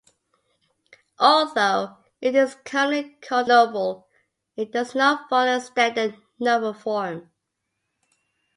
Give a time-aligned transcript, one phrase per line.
[1.19, 4.07] Although it is commonly called a novel,
[4.55, 7.29] it does not follow standard novel form.